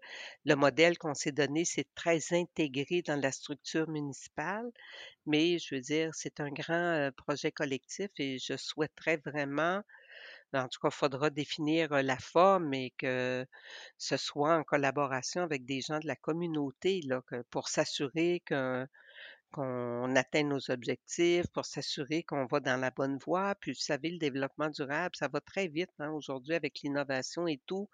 modèle 0.56 0.98
qu'on 0.98 1.14
s'est 1.16 1.32
donné, 1.32 1.66
c'est 1.66 1.88
très 1.96 2.22
intégré 2.34 3.02
dans 3.02 3.20
la 3.20 3.32
structure 3.32 3.90
municipale, 3.90 4.70
mais 5.26 5.60
je 5.60 5.76
veux 5.76 5.82
dire, 5.82 6.12
c'est 6.14 6.40
un 6.40 6.50
grand 6.52 7.10
projet 7.18 7.52
collectif 7.52 8.10
et 8.20 8.40
je 8.40 8.56
souhaiterais 8.58 9.18
vraiment, 9.26 9.82
en 10.54 10.68
tout 10.70 10.80
cas, 10.82 10.90
il 10.92 10.96
faudra 10.96 11.30
définir 11.30 11.90
la 12.04 12.18
forme 12.18 12.74
et 12.74 12.94
que 12.98 13.46
ce 13.98 14.18
soit 14.18 14.56
en 14.58 14.64
collaboration 14.64 15.42
avec 15.44 15.66
des 15.66 15.82
gens 15.82 16.00
de 16.00 16.08
la 16.08 16.16
communauté 16.16 17.02
là, 17.06 17.22
pour 17.52 17.70
s'assurer 17.70 18.42
que 18.46 18.86
qu'on 19.52 20.16
atteint 20.16 20.44
nos 20.44 20.72
objectifs, 20.72 21.48
pour 21.54 21.66
s'assurer 21.66 22.24
qu'on 22.24 22.46
va 22.46 22.60
dans 22.60 22.80
la 22.80 22.92
bonne 22.92 23.18
voie. 23.18 23.56
Puis, 23.56 23.72
vous 23.72 23.80
savez, 23.80 24.10
le 24.12 24.18
développement 24.20 24.70
durable, 24.70 25.16
ça 25.16 25.28
va 25.28 25.42
très 25.42 25.68
vite 25.68 25.92
hein, 26.00 26.12
aujourd'hui 26.12 26.54
avec 26.56 26.80
l'innovation 26.82 27.48
et 27.48 27.62
tout. 27.66 27.90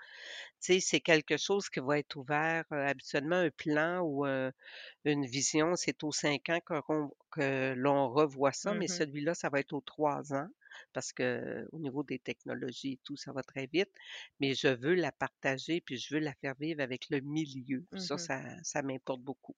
Tu 0.62 0.74
sais, 0.76 0.80
c'est 0.80 1.02
quelque 1.02 1.38
chose 1.38 1.70
qui 1.70 1.80
va 1.82 2.00
être 2.00 2.16
ouvert. 2.16 2.64
euh, 2.72 2.88
habituellement, 2.88 3.36
un 3.38 3.50
plan 3.50 4.00
ou 4.02 4.26
un- 4.26 4.52
une 5.06 5.26
vision, 5.26 5.76
c'est 5.76 6.04
aux 6.04 6.12
cinq 6.14 6.50
ans 6.50 6.60
que, 6.62 7.74
l'on 7.76 8.10
revoit 8.10 8.54
ça, 8.54 8.74
mais 8.76 8.88
Mhm. 8.88 8.88
celui-là, 8.88 9.34
ça 9.36 9.50
va 9.50 9.60
être 9.60 9.74
aux 9.74 9.82
trois 9.82 10.34
ans. 10.34 10.48
parce 10.94 11.12
que 11.14 11.68
au 11.74 11.80
niveau 11.80 12.02
des 12.04 12.18
technologies 12.20 12.94
et 12.94 13.00
tout, 13.04 13.18
ça 13.18 13.34
va 13.34 13.44
très 13.44 13.68
vite, 13.68 13.92
mais 14.40 14.54
je 14.56 14.70
veux 14.70 14.96
la 14.96 15.12
partager, 15.12 15.82
puis 15.82 15.98
je 15.98 16.14
veux 16.16 16.22
la 16.22 16.34
faire 16.36 16.56
vivre 16.60 16.82
avec 16.82 17.10
le 17.10 17.20
milieu. 17.22 17.86
Ça, 17.98 18.18
Mmh 18.18 18.18
ça, 18.18 18.42
ça 18.64 18.82
m'importe 18.82 19.22
beaucoup. 19.22 19.56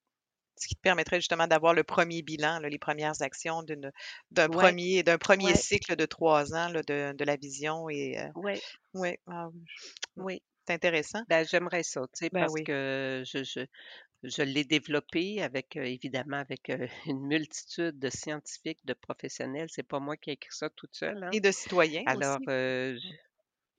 Ce 0.58 0.68
qui 0.68 0.76
te 0.76 0.82
permettrait 0.82 1.18
justement 1.20 1.48
d'avoir 1.48 1.74
le 1.74 1.84
premier 1.84 2.22
bilan, 2.22 2.60
là, 2.60 2.70
les 2.70 2.80
premières 2.80 3.22
actions 3.22 3.64
d'une 3.64 3.92
d'un 4.32 4.50
Ouais, 4.50 4.74
premier 4.74 5.04
d'un 5.04 5.18
premier 5.18 5.54
ouais, 5.54 5.56
cycle 5.56 5.96
de 5.96 6.06
3 6.06 6.54
ans 6.56 6.70
là, 6.70 6.82
de 6.84 7.14
de 7.18 7.24
la 7.26 7.36
vision 7.38 7.90
et 7.90 8.18
heu, 8.20 8.30
ouais, 8.36 8.62
ouais, 8.94 9.20
ah 9.28 9.50
oui, 9.54 9.66
oui. 10.18 10.42
c'est 10.68 10.74
intéressant. 10.74 11.24
Ben, 11.28 11.46
j'aimerais 11.48 11.84
ça, 11.84 12.02
tu 12.14 12.26
sais, 12.26 12.30
Ben 12.32 12.38
parce 12.38 12.54
oui. 12.54 12.66
que 12.66 13.24
je 13.26 13.44
je 13.44 13.66
je 14.24 14.44
l'ai 14.44 14.66
développé 14.66 15.42
avec, 15.44 15.78
heu, 15.78 15.86
évidemment, 15.86 16.38
avec, 16.38 16.70
heu, 16.72 16.88
une 17.08 17.28
multitude 17.28 18.00
de 18.00 18.10
scientifiques, 18.10 18.86
de 18.86 18.94
professionnels. 18.94 19.70
C'est 19.72 19.84
pas 19.84 20.00
moi 20.02 20.18
qui 20.18 20.32
ai 20.32 20.34
écrit 20.34 20.50
ça 20.54 20.70
toute 20.72 20.96
seule, 20.96 21.24
hein. 21.24 21.34
Et 21.34 21.42
de 21.42 21.52
citoyens 21.52 22.06
Alors, 22.06 22.40
aussi. 22.46 22.50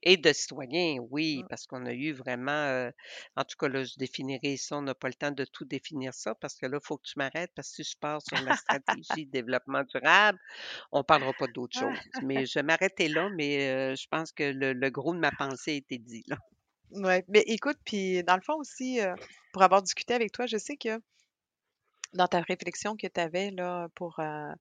Et 0.05 0.17
de 0.17 0.31
citoyens, 0.33 0.97
oui, 1.11 1.43
Mmh. 1.43 1.47
parce 1.49 1.67
qu'on 1.67 1.85
a 1.85 1.93
eu 1.93 2.13
vraiment, 2.13 2.89
en 3.35 3.43
tout 3.43 3.57
cas, 3.59 3.67
là, 3.67 3.83
je 3.83 3.95
définirai 3.97 4.57
ça, 4.57 4.77
on 4.77 4.81
n'a 4.83 4.95
pas 4.95 5.07
le 5.07 5.13
temps 5.15 5.31
de 5.31 5.45
tout 5.45 5.65
définir 5.65 6.13
ça 6.13 6.35
parce 6.35 6.55
que 6.57 6.65
là, 6.67 6.79
il 6.81 6.85
faut 6.85 6.97
que 6.97 7.03
tu 7.07 7.13
m'arrêtes 7.17 7.51
parce 7.55 7.69
que 7.75 7.83
si 7.83 7.91
je 7.91 7.97
pars 7.99 8.21
sur 8.21 8.39
la 8.39 8.53
stratégie 8.55 9.25
de 9.25 9.31
développement 9.31 9.83
durable, 9.83 10.39
on 10.91 11.03
parlera 11.03 11.33
pas 11.33 11.47
d'autre 11.47 11.75
Ah! 11.75 11.77
chose. 11.77 12.09
Mais 12.21 12.45
je 12.47 12.59
vais 12.59 12.63
m'arrêter 12.63 13.09
là, 13.09 13.29
mais, 13.31 13.95
je 13.95 14.07
pense 14.11 14.31
que 14.33 14.43
le 14.43 14.73
le 14.73 14.89
gros 14.91 15.13
de 15.15 15.19
ma 15.19 15.31
pensée 15.33 15.71
a 15.73 15.75
été 15.75 15.97
dit, 15.99 16.23
là. 16.27 16.37
Ouais, 16.91 17.23
mais 17.27 17.43
écoute, 17.47 17.77
puis 17.85 18.23
dans 18.23 18.35
le 18.35 18.41
fond 18.41 18.55
aussi, 18.55 18.99
pour 19.51 19.63
avoir 19.63 19.81
discuté 19.81 20.13
avec 20.13 20.31
toi, 20.31 20.45
je 20.45 20.57
sais 20.57 20.77
que 20.77 21.01
dans 22.15 22.27
ta 22.27 22.41
réflexion 22.41 22.95
que 22.97 23.07
tu 23.07 23.19
avais 23.19 23.51
là 23.51 23.87
pour, 23.95 24.19
heu, 24.19 24.51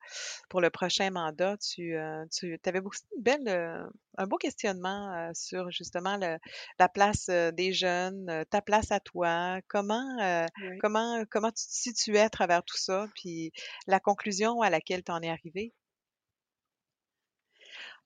pour 0.51 0.61
le 0.61 0.71
prochain 0.71 1.11
mandat, 1.11 1.57
tu, 1.59 1.95
heu, 1.97 2.25
tu 2.33 2.59
avais 2.67 2.81
aussi 2.81 3.03
une 3.17 3.23
belle, 3.23 3.49
heu, 3.49 3.91
un 4.19 4.27
beau 4.27 4.37
questionnement, 4.39 5.31
sur 5.35 5.71
justement 5.71 6.17
le 6.17 6.39
la 6.79 6.89
place, 6.89 7.27
des 7.29 7.73
jeunes, 7.73 8.45
ta 8.51 8.63
place 8.63 8.91
à 8.93 9.01
toi. 9.01 9.61
Comment, 9.69 10.47
Oui. 10.57 10.81
comment 10.81 11.25
comment 11.31 11.51
tu 11.51 11.65
te 11.67 11.73
situais 11.73 12.21
à 12.21 12.31
travers 12.31 12.63
tout 12.65 12.77
ça? 12.79 13.07
Puis 13.15 13.53
la 13.87 14.01
conclusion 14.01 14.61
à 14.63 14.71
laquelle 14.71 15.05
tu 15.05 15.13
en 15.13 15.23
es 15.23 15.31
arrivé? 15.31 15.75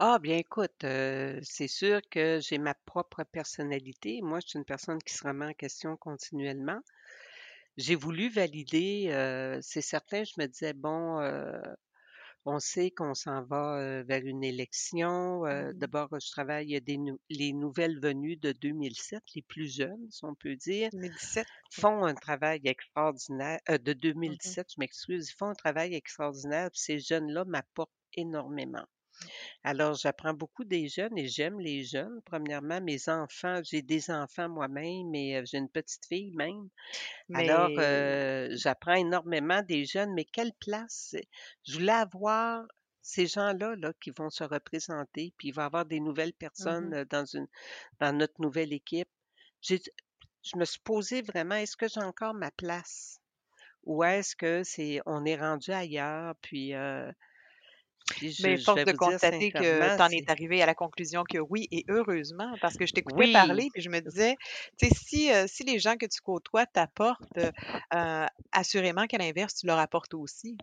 Ah 0.00 0.19
bien 0.19 0.37
écoute, 0.38 0.85
c'est 1.43 1.69
sûr 1.69 2.00
que 2.11 2.40
j'ai 2.40 2.59
ma 2.59 2.75
propre 2.75 3.23
personnalité. 3.25 4.21
Moi, 4.23 4.40
je 4.40 4.49
suis 4.49 4.59
une 4.59 4.64
personne 4.64 5.00
qui 5.02 5.14
se 5.14 5.25
remet 5.26 5.47
en 5.47 5.52
question 5.55 5.97
continuellement. 5.97 6.81
J'ai 7.78 7.94
voulu 7.94 8.28
valider, 8.28 9.08
heu, 9.11 9.58
c'est 9.62 9.80
certain, 9.80 10.23
je 10.25 10.32
me 10.38 10.47
disais: 10.47 10.75
«Bon, 10.75 11.18
heu, 11.23 11.62
on 12.47 12.58
sait 12.61 12.90
qu'on 12.92 13.14
s'en 13.14 13.44
va, 13.44 13.80
heu, 13.80 14.04
vers 14.04 14.25
une 14.26 14.44
élection». 14.44 15.47
Heu, 15.47 15.75
Mmh 15.75 15.80
d'abord, 15.80 16.08
je 16.20 16.30
travaille 16.30 16.66
il 16.68 16.73
y 16.73 16.76
a 16.76 16.80
des 16.80 16.99
nou 16.99 17.18
les 17.30 17.52
nouvelles 17.54 18.00
venues 18.00 18.37
de 18.37 18.52
2007, 18.52 19.25
les 19.35 19.42
plus 19.42 19.75
jeunes, 19.75 20.11
si 20.11 20.25
on 20.25 20.35
peut 20.37 20.56
dire, 20.56 20.90
2017? 20.92 21.49
Mmh. 21.78 21.82
font 21.82 22.04
un 22.04 22.16
travail 22.16 22.61
extraordinaire 22.64 23.61
heu, 23.70 23.78
de 23.78 23.92
Mmh 24.25 24.37
mh. 24.44 24.54
2017, 24.54 24.68
je 24.75 24.80
m'excuse, 24.80 25.30
ils 25.30 25.35
font 25.37 25.49
un 25.50 25.54
travail 25.54 25.94
extraordinaire, 25.94 26.70
puis 26.73 26.80
ces 26.80 26.99
jeunes-là 27.00 27.44
m'apportent 27.47 27.92
énormément. 28.14 28.87
Alors, 29.65 29.95
j'apprends 29.95 30.35
beaucoup 30.35 30.65
des 30.65 30.89
jeunes 30.89 31.17
et 31.19 31.29
j'aime 31.29 31.61
les 31.61 31.85
jeunes. 31.85 32.21
Premièrement, 32.25 32.81
mes 32.81 33.09
enfants, 33.09 33.61
j'ai 33.65 33.83
des 33.83 34.11
enfants 34.11 34.49
moi-même 34.49 35.15
et 35.15 35.37
heu, 35.39 35.45
j'ai 35.47 35.59
une 35.59 35.71
petite 35.71 36.07
fille 36.07 36.33
même. 36.33 36.69
Alors, 37.33 37.71
Mais 37.71 37.79
heu, 37.79 38.49
j'apprends 38.57 38.95
énormément 38.95 39.63
des 39.63 39.85
jeunes, 39.87 40.15
mais 40.15 40.25
quelle 40.27 40.53
place 40.61 41.17
je 41.67 41.75
voulais 41.79 41.93
avoir 41.93 42.65
ces 43.03 43.27
gens-là, 43.27 43.77
là, 43.77 43.93
qui 44.03 44.13
vont 44.17 44.31
se 44.31 44.45
représenter, 44.45 45.35
puis 45.39 45.49
il 45.49 45.55
va 45.55 45.65
y 45.65 45.67
avoir 45.67 45.87
des 45.87 46.01
nouvelles 46.01 46.35
mmh 46.59 46.75
personnes, 46.75 46.93
mh. 46.93 46.95
heu, 46.95 47.05
dans 47.07 47.25
une 47.27 47.49
dans 48.01 48.17
notre 48.17 48.41
nouvelle 48.41 48.73
équipe. 48.75 49.11
J'ai 49.63 49.81
je 50.43 50.59
me 50.59 50.65
suis 50.65 50.81
posée 50.81 51.23
vraiment: 51.23 51.57
«Est-ce 51.57 51.77
que 51.77 51.89
j'ai 51.89 52.01
encore 52.03 52.35
ma 52.35 52.51
place? 52.51 53.21
Ou 53.85 54.05
est-ce 54.05 54.37
que 54.37 54.63
c'est 54.65 55.01
on 55.07 55.25
est 55.25 55.37
rendu 55.37 55.73
ailleurs?» 55.73 56.37
puis, 56.43 56.75
heu, 56.75 57.13
puis 58.17 58.31
je 58.33 58.38
Mais 58.38 58.59
force 58.59 58.83
de 58.85 58.93
constater 58.93 59.53
que 59.53 59.91
tu 59.91 60.03
en 60.03 60.11
es 60.12 60.23
arrivé 60.29 60.62
à 60.62 60.67
la 60.67 60.75
conclusion 60.75 61.25
que 61.29 61.38
oui 61.38 61.69
et 61.73 61.85
heureusement 61.88 62.57
parce 62.61 62.77
que 62.77 62.87
je 62.87 62.93
t'écoutais 62.93 63.29
oui! 63.29 63.29
parler 63.29 63.71
puis 63.73 63.83
je 63.83 63.91
me 63.91 64.00
disais, 64.00 64.37
tu 64.79 64.88
sais, 64.88 64.95
si, 64.95 65.31
heu, 65.33 65.47
si 65.49 65.65
les 65.65 65.79
gens 65.79 65.97
que 65.97 66.07
tu 66.07 66.21
côtoies 66.21 66.67
t'apportent, 66.67 67.38
heu, 67.38 67.53
heu, 67.95 68.27
assurément 68.53 69.07
qu'à 69.07 69.19
l'inverse, 69.19 69.55
tu 69.57 69.67
leur 69.67 69.79
apportes 69.79 70.15
aussi. 70.15 70.61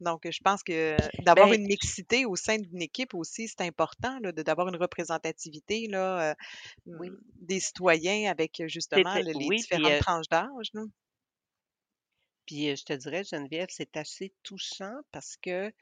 Donc, 0.00 0.30
je 0.30 0.40
pense 0.44 0.62
que 0.62 1.10
d'avoir 1.18 1.52
Ben, 1.52 1.54
une 1.54 1.66
mixité 1.66 2.26
au 2.26 2.36
sein 2.36 2.58
d'une 2.58 2.82
équipe 2.82 3.14
aussi, 3.14 3.48
c'est 3.48 3.62
important 3.62 4.20
d'avoir 4.22 4.68
une 4.68 4.76
représentativité 4.76 5.88
là, 5.88 6.34
oui, 6.86 7.16
des 7.40 7.60
citoyens 7.60 8.30
avec 8.30 8.62
justement 8.68 9.18
les 9.18 9.34
oui, 9.34 9.56
différentes 9.56 9.98
tranches 9.98 10.28
d'âge. 10.30 10.68
Puis, 12.46 12.76
je 12.76 12.84
te 12.84 12.92
dirais, 12.94 13.24
Geneviève, 13.24 13.68
c'est 13.70 13.96
assez 13.96 14.34
touchant 14.44 14.94
parce 15.12 15.36
que 15.36 15.72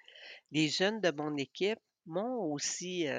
les 0.53 0.69
jeunes 0.69 1.01
de 1.03 1.11
mon 1.13 1.37
équipe 1.39 1.81
m'ont 2.07 2.39
aussi, 2.53 3.07
tu 3.09 3.11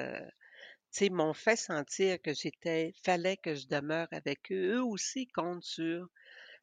sais, 0.92 1.10
m'ont 1.10 1.34
fait 1.34 1.56
sentir 1.56 2.20
que 2.22 2.34
j'étais 2.34 2.92
fallait 3.04 3.36
que 3.38 3.54
je 3.56 3.66
demeure 3.68 4.08
avec 4.12 4.52
eux. 4.52 4.76
Eux 4.78 4.84
aussi 4.84 5.26
comptent 5.28 5.64
sur 5.64 6.08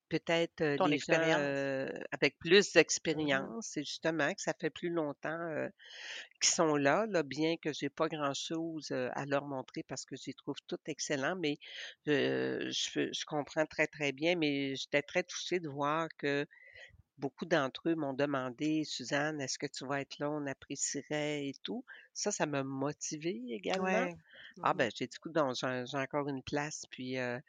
peut-être, 0.10 0.64
Ton 0.78 0.90
les 0.90 1.00
gens, 1.00 1.48
avec 2.12 2.38
plus 2.40 2.74
Mmh 3.14 3.30
mh. 3.38 3.54
d'expérience. 3.54 3.68
C'est 3.72 3.84
justement 3.86 4.34
que 4.34 4.42
ça 4.42 4.54
fait 4.60 4.70
plus 4.72 4.90
longtemps, 4.90 5.68
qu'ils 6.42 6.54
sont 6.54 6.76
là, 6.78 7.06
là, 7.10 7.24
bien 7.24 7.58
que 7.58 7.74
j'ai 7.74 7.90
pas 7.90 8.08
grand-chose, 8.10 8.92
à 8.92 9.26
leur 9.26 9.46
montrer 9.48 9.84
parce 9.84 10.06
que 10.06 10.16
je 10.18 10.24
les 10.28 10.34
trouve 10.36 10.58
tous 10.68 10.78
excellents, 10.88 11.38
mais, 11.38 11.58
je 12.08 13.10
je 13.14 13.26
comprends 13.26 13.66
très, 13.68 13.88
très 13.88 14.12
bien, 14.14 14.36
mais 14.38 14.76
j'étais 14.76 15.02
très 15.04 15.24
touchée 15.24 15.60
de 15.62 15.70
voir 15.70 16.08
que 16.18 16.46
Beaucoup 17.24 17.46
d'entre 17.46 17.90
eux 17.90 17.96
m'ont 17.96 18.14
demandé: 18.14 18.84
«Suzanne, 18.86 19.42
est-ce 19.42 19.58
que 19.58 19.66
tu 19.68 19.86
vas 19.88 20.02
être 20.02 20.20
là? 20.20 20.30
On 20.30 20.46
apprécierait 20.46 21.48
et 21.48 21.56
tout». 21.64 21.84
Ça, 22.14 22.32
ça 22.32 22.46
m'a 22.46 22.64
motivée 22.64 23.42
également. 23.50 24.08
Ouais. 24.08 24.16
Ah 24.62 24.74
mh. 24.74 24.80
ben, 24.80 24.92
j'ai 24.96 25.08
dit: 25.08 25.18
«Coudonc, 25.18 25.54
j'ai 25.56 25.86
j'ai 25.90 25.98
encore 25.98 26.28
une 26.30 26.44
place». 26.44 26.86
Puis, 26.92 27.18
heu, 27.20 27.42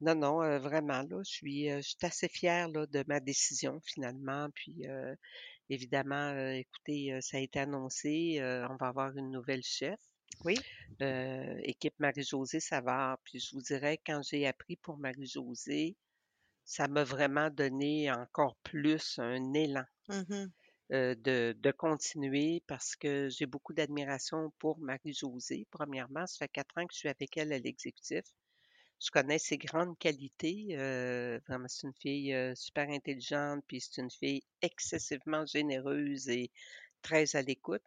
non, 0.00 0.14
non, 0.16 0.42
heu, 0.44 0.58
vraiment 0.58 1.02
là, 1.02 1.22
je 1.24 1.30
suis, 1.32 1.68
je 1.70 1.80
suis 1.82 1.98
assez 2.02 2.28
fière 2.28 2.68
là 2.68 2.86
de 2.86 3.04
ma 3.08 3.20
décision 3.20 3.80
finalement. 3.84 4.50
Puis, 4.54 4.84
évidemment, 5.70 6.36
écoutez, 6.52 7.18
ça 7.22 7.38
a 7.38 7.40
été 7.40 7.60
annoncé, 7.60 8.38
on 8.70 8.76
va 8.76 8.88
avoir 8.88 9.16
une 9.16 9.30
nouvelle 9.32 9.62
chef, 9.64 10.00
Oui. 10.44 10.66
équipe 11.00 11.94
Marie-Josée 11.98 12.60
Savard. 12.60 13.18
Puis 13.24 13.40
je 13.40 13.54
vous 13.54 13.62
dirais, 13.62 13.98
quand 14.04 14.22
j'ai 14.22 14.46
appris 14.46 14.76
pour 14.76 14.98
Marie-Josée, 14.98 15.96
ça 16.70 16.86
m'a 16.86 17.02
vraiment 17.02 17.48
donné 17.48 18.12
encore 18.12 18.54
plus 18.62 19.18
un 19.18 19.54
élan. 19.54 19.84
Mmh 20.08 20.46
de 20.90 21.54
de 21.58 21.70
continuer 21.70 22.62
parce 22.66 22.94
que 22.96 23.28
j'ai 23.28 23.46
beaucoup 23.46 23.74
d'admiration 23.74 24.52
pour 24.58 24.78
Marie-Josée. 24.78 25.66
Premièrement, 25.70 26.26
ça 26.26 26.38
fait 26.38 26.48
4 26.48 26.78
ans 26.78 26.86
que 26.86 26.94
je 26.94 26.98
suis 26.98 27.08
avec 27.08 27.36
elle 27.36 27.52
à 27.52 27.58
l'exécutif. 27.58 28.24
Je 29.00 29.10
connais 29.10 29.38
ses 29.38 29.58
grandes 29.58 29.98
qualités, 29.98 30.74
vraiment 31.46 31.68
c'est 31.68 31.86
une 31.86 31.94
fille, 31.94 32.52
super 32.54 32.88
intelligente, 32.90 33.64
puis 33.66 33.80
c'est 33.80 34.00
une 34.00 34.10
fille 34.10 34.42
excessivement 34.60 35.46
généreuse 35.46 36.28
et 36.28 36.50
très 37.02 37.34
à 37.36 37.42
l'écoute. 37.42 37.82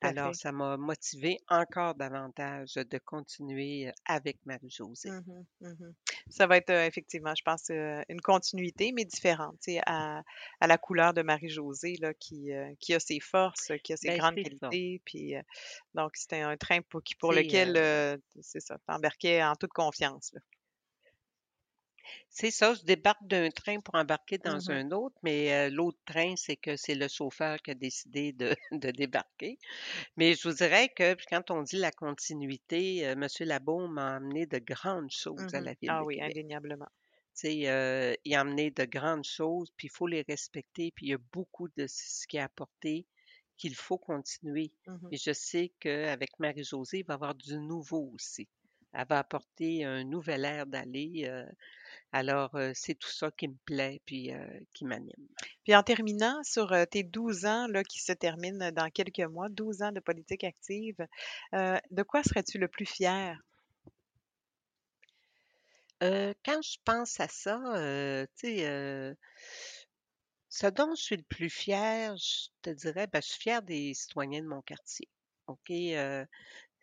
Alors 0.00 0.34
fait. 0.34 0.42
ça 0.42 0.52
m'a 0.52 0.76
motivée 0.76 1.38
encore 1.48 1.94
davantage 1.94 2.74
de 2.74 2.98
continuer, 2.98 3.92
avec 4.06 4.44
Marie-Josée. 4.44 5.10
Mmh 5.10 5.46
mh. 5.60 5.68
Mmh 5.68 5.94
Ça 6.30 6.46
va 6.46 6.56
être, 6.56 6.70
heu, 6.70 6.84
effectivement, 6.84 7.34
je 7.36 7.42
pense, 7.44 7.70
heu, 7.70 8.02
une 8.08 8.20
continuité, 8.20 8.92
mais 8.92 9.04
différente, 9.04 9.56
tu 9.62 9.72
sais, 9.74 9.80
à 9.86 10.22
à 10.60 10.66
la 10.66 10.78
couleur 10.78 11.12
de 11.14 11.22
Marie-Josée, 11.22 11.96
là, 12.00 12.14
qui, 12.14 12.50
heu, 12.52 12.74
qui 12.80 12.94
a 12.94 13.00
ses 13.00 13.20
forces, 13.20 13.70
qui 13.82 13.92
a 13.92 13.96
ses 13.96 14.10
Ben 14.10 14.12
grandes 14.12 14.38
qualités, 14.38 15.00
puis, 15.04 15.34
donc 15.94 16.12
c'était 16.16 16.40
un 16.40 16.56
train 16.56 16.80
pour 16.82 17.02
qui 17.02 17.14
pour 17.16 17.32
lequel, 17.32 17.76
c'est 18.40 18.60
ça, 18.60 18.76
tu 18.78 18.94
embarquais 18.94 19.42
en 19.44 19.54
toute 19.56 19.72
confiance, 19.72 20.32
là. 20.32 20.40
C'est 22.28 22.50
ça, 22.50 22.74
je 22.74 22.82
débarque 22.84 23.26
d'un 23.26 23.50
train 23.50 23.80
pour 23.80 23.94
embarquer 23.94 24.36
dans 24.38 24.58
Mmh 24.58 24.70
un 24.70 24.90
autre, 24.90 25.16
mais 25.22 25.68
heu, 25.68 25.70
l'autre 25.70 25.98
train, 26.04 26.34
c'est 26.36 26.56
que 26.56 26.76
c'est 26.76 26.94
le 26.94 27.08
chauffeur 27.08 27.58
qui 27.62 27.70
a 27.70 27.74
décidé 27.74 28.32
de 28.32 28.54
de 28.72 28.90
débarquer. 28.90 29.58
Mais 30.16 30.34
je 30.34 30.48
vous 30.48 30.54
dirais 30.56 30.90
que 30.90 31.14
puis 31.14 31.26
quand 31.30 31.50
on 31.50 31.62
dit 31.62 31.76
la 31.78 31.92
continuité, 31.92 33.06
heu, 33.08 33.16
monsieur 33.16 33.46
Labaume 33.46 33.92
m'a 33.94 34.16
amené 34.16 34.46
de 34.46 34.58
grandes 34.58 35.10
choses 35.12 35.48
à 35.54 35.60
Mmh 35.60 35.62
la 35.62 35.74
Ville 35.80 35.96
Ah 35.96 36.02
de 36.02 36.04
oui, 36.04 36.20
Québec. 36.20 36.36
indéniablement. 36.36 36.88
Tu 37.36 37.48
sais, 37.48 37.68
heu, 37.68 38.16
il 38.24 38.34
a 38.34 38.40
amené 38.40 38.70
de 38.70 38.84
grandes 38.84 39.24
choses, 39.24 39.70
puis 39.76 39.88
il 39.88 39.90
faut 39.90 40.06
les 40.06 40.22
respecter, 40.28 40.92
puis 40.94 41.06
il 41.06 41.10
y 41.10 41.14
a 41.14 41.18
beaucoup 41.32 41.68
de 41.76 41.86
ce 41.88 42.26
qu'il 42.26 42.40
a 42.40 42.44
apporté 42.44 43.06
qu'il 43.56 43.74
faut 43.74 43.98
continuer. 43.98 44.72
Mmh 44.86 45.12
Et 45.12 45.16
je 45.16 45.32
sais 45.32 45.72
qu'avec 45.80 46.38
Marie-Josée, 46.38 47.00
il 47.00 47.06
va 47.06 47.14
y 47.14 47.16
avoir 47.16 47.34
du 47.34 47.58
nouveau 47.58 48.10
aussi. 48.14 48.48
Elle 48.92 49.06
va 49.08 49.18
apporter 49.18 49.84
un 49.84 50.04
nouvel 50.04 50.44
air 50.44 50.66
d'aller, 50.66 51.24
heu 51.28 51.46
Alors, 52.16 52.56
c'est 52.74 52.94
tout 52.94 53.10
ça 53.10 53.32
qui 53.32 53.48
me 53.48 53.56
plaît 53.64 54.00
puis 54.06 54.30
qui 54.72 54.84
m'anime. 54.84 55.26
Puis 55.64 55.74
en 55.74 55.82
terminant 55.82 56.40
sur 56.44 56.72
tes 56.88 57.02
12 57.02 57.44
ans 57.44 57.66
là, 57.66 57.82
qui 57.82 58.00
se 58.00 58.12
terminent 58.12 58.70
dans 58.70 58.88
quelques 58.88 59.28
mois, 59.28 59.48
12 59.48 59.82
ans 59.82 59.90
de 59.90 59.98
politique 59.98 60.44
active, 60.44 60.96
de 61.52 62.02
quoi 62.04 62.22
serais-tu 62.22 62.58
le 62.58 62.68
plus 62.68 62.86
fier? 62.86 63.36
quand 66.00 66.60
je 66.62 66.76
pense 66.84 67.18
à 67.18 67.26
ça, 67.26 67.58
tu 68.38 68.58
sais, 68.58 69.16
ce 70.50 70.66
dont 70.68 70.94
je 70.94 71.02
suis 71.02 71.16
le 71.16 71.24
plus 71.24 71.50
fier, 71.50 72.16
je 72.16 72.48
te 72.62 72.70
dirais, 72.70 73.08
ben, 73.08 73.20
je 73.20 73.28
suis 73.28 73.40
fière 73.40 73.62
des 73.62 73.92
citoyens 73.92 74.40
de 74.40 74.46
mon 74.46 74.62
quartier. 74.62 75.08
OK? 75.48 75.72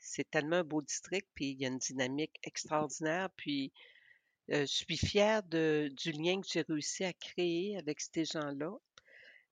c'est 0.03 0.29
tellement 0.29 0.57
un 0.57 0.63
beau 0.65 0.81
district, 0.81 1.29
puis 1.35 1.51
il 1.51 1.61
y 1.61 1.65
a 1.65 1.69
une 1.69 1.77
dynamique 1.77 2.37
extraordinaire. 2.43 3.29
Puis 3.37 3.71
je 4.51 4.65
suis 4.65 4.97
fière 4.97 5.43
de, 5.43 5.89
du 5.95 6.11
lien 6.11 6.41
que 6.41 6.47
j'ai 6.47 6.61
réussi 6.61 7.03
à 7.03 7.13
créer 7.13 7.77
avec 7.77 8.01
ces 8.01 8.25
gens-là. 8.25 8.71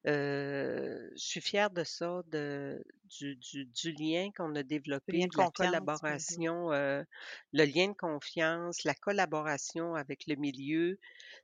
je 0.06 1.10
suis 1.16 1.42
fière 1.42 1.70
de 1.70 1.84
ça, 1.84 2.22
de, 2.28 2.84
du, 3.06 3.38
du, 3.66 3.92
lien 3.94 4.30
qu'on 4.36 4.54
a 4.56 4.64
développé, 4.64 5.28
de, 5.28 5.38
la 5.38 5.50
collaboration, 5.52 6.70
le 6.70 7.06
lien 7.54 7.88
de 7.88 7.98
confiance, 7.98 8.84
la 8.84 8.96
collaboration 8.96 9.96
avec 9.96 10.28
le 10.28 10.36
milieu. 10.36 11.00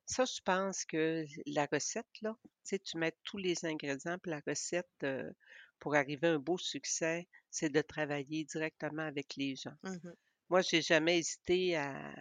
Ça, 0.06 0.26
je 0.26 0.42
pense 0.44 0.86
que 0.86 1.26
la 1.46 1.68
recette, 1.72 2.22
là, 2.22 2.36
tu 2.44 2.50
sais, 2.64 2.80
tu 2.80 2.98
mets 2.98 3.16
tous 3.24 3.38
les 3.38 3.66
ingrédients, 3.66 4.18
puis 4.22 4.32
la 4.32 4.42
recette 4.46 5.06
pour 5.80 5.96
arriver 5.96 6.28
à 6.28 6.32
un 6.32 6.40
beau 6.40 6.58
succès, 6.58 7.28
c'est 7.50 7.70
de 7.70 7.82
travailler 7.82 8.44
directement 8.44 9.04
avec 9.04 9.36
les 9.38 9.56
gens. 9.56 9.76
Mmh 9.84 10.10
Moi, 10.50 10.62
j'ai 10.62 10.82
jamais 10.82 11.20
hésité 11.20 11.76
à, 11.76 12.14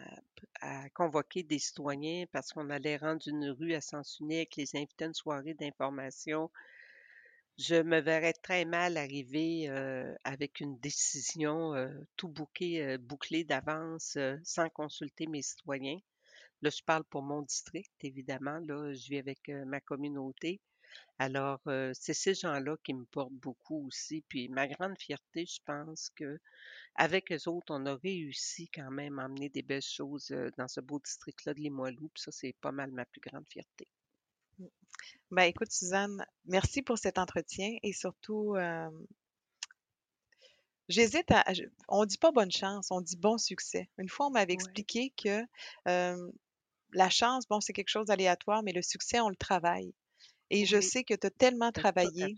convoquer 0.95 1.43
des 1.43 1.59
citoyens 1.59 2.25
parce 2.33 2.53
qu'on 2.53 2.71
allait 2.71 2.97
rendre 2.97 3.23
une 3.27 3.51
rue 3.51 3.75
à 3.75 3.81
sens 3.81 4.19
unique, 4.21 4.57
les 4.57 4.77
inviter 4.77 5.05
à 5.05 5.09
une 5.09 5.15
soirée 5.15 5.55
d'information. 5.55 6.51
Je 7.57 7.77
me 7.77 8.01
verrais 8.01 8.33
très 8.33 8.65
mal 8.65 8.97
arriver 8.97 9.69
euh, 9.69 10.13
avec 10.25 10.59
une 10.59 10.77
décision 10.81 11.73
euh, 11.75 11.89
tout 12.17 12.29
bouqué, 12.29 12.83
euh, 12.83 12.99
bouclée 12.99 13.45
d'avance 13.45 14.19
sans 14.43 14.69
consulter 14.71 15.29
mes 15.29 15.43
citoyens. 15.43 15.99
Là, 16.63 16.71
je 16.71 16.83
parle 16.83 17.05
pour 17.05 17.23
mon 17.23 17.43
district, 17.43 17.93
évidemment. 18.03 18.59
Là, 18.67 18.93
je 18.93 19.09
vis 19.09 19.19
avec 19.19 19.49
ma 19.67 19.81
communauté. 19.81 20.61
Alors, 21.19 21.61
c'est 21.93 22.15
ces 22.15 22.35
gens-là 22.35 22.77
qui 22.83 22.95
me 22.95 23.05
portent 23.05 23.33
beaucoup 23.35 23.87
aussi. 23.87 24.25
Puis 24.29 24.49
ma 24.49 24.67
grande 24.67 24.99
fierté, 24.99 25.47
je 25.47 25.61
pense 25.65 26.11
que 26.11 26.41
avec 26.97 27.33
eux 27.33 27.49
autres, 27.49 27.75
on 27.75 27.87
a 27.87 27.97
réussi 27.97 28.69
quand 28.69 28.91
même 28.91 29.19
à 29.19 29.27
emmener 29.27 29.49
des 29.49 29.63
belles 29.63 29.83
choses 29.83 30.35
dans 30.59 30.69
ce 30.69 30.81
beau 30.81 30.99
district-là 30.99 31.55
de 31.55 31.61
Limoilou. 31.61 32.09
Puis 32.15 32.23
ça, 32.23 32.33
c'est 32.33 32.55
pas 32.61 32.73
mal 32.73 32.91
ma 32.91 33.05
plus 33.05 33.21
grande 33.21 33.47
fierté. 33.49 33.87
Mmh. 34.59 34.67
Ben, 35.31 35.43
écoute, 35.43 35.73
Suzanne, 35.73 36.25
merci 36.45 36.83
pour 36.83 36.99
cet 36.99 37.19
entretien 37.19 37.77
et 37.83 37.93
surtout, 37.93 38.57
j'hésite 40.89 41.31
à. 41.31 41.45
On 41.89 42.05
dit 42.05 42.19
pas 42.19 42.31
bonne 42.31 42.53
chance, 42.53 42.91
on 42.91 43.01
dit 43.01 43.17
bon 43.17 43.39
succès. 43.39 43.89
Une 43.99 44.09
fois, 44.09 44.27
on 44.27 44.31
m'avait 44.31 44.53
expliqué 44.53 45.13
que 45.17 45.43
la 45.87 47.11
chance, 47.11 47.49
bon, 47.49 47.61
c'est 47.61 47.73
quelque 47.73 47.89
chose 47.89 48.07
d'aléatoire, 48.07 48.63
mais 48.63 48.73
le 48.73 48.83
succès, 48.83 49.21
on 49.21 49.29
le 49.29 49.37
travaille. 49.37 49.93
Et 50.51 50.67
je 50.67 50.81
sais 50.81 51.05
que 51.05 51.15
tu 51.15 51.27
as 51.27 51.31
tellement 51.31 51.73
travaillé, 51.73 52.37